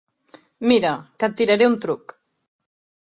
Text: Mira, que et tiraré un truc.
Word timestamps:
Mira, 0.71 0.93
que 1.23 1.29
et 1.31 1.37
tiraré 1.41 1.69
un 1.73 1.77
truc. 1.85 2.17